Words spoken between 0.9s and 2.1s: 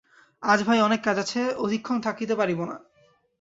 কাজ আছে, অধিকক্ষণ